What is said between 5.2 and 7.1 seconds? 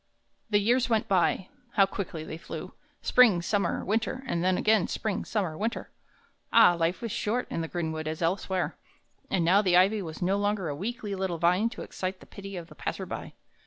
summer, winter, ah, life